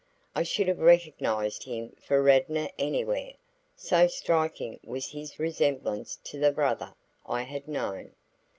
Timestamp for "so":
3.75-4.07